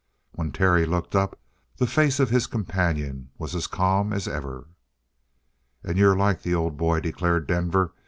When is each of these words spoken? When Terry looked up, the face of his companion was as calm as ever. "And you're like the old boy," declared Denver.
When 0.31 0.51
Terry 0.51 0.87
looked 0.87 1.15
up, 1.15 1.39
the 1.77 1.85
face 1.85 2.19
of 2.19 2.31
his 2.31 2.47
companion 2.47 3.29
was 3.37 3.53
as 3.53 3.67
calm 3.67 4.11
as 4.13 4.27
ever. 4.27 4.67
"And 5.83 5.95
you're 5.95 6.17
like 6.17 6.41
the 6.41 6.55
old 6.55 6.75
boy," 6.75 7.01
declared 7.01 7.45
Denver. 7.45 7.93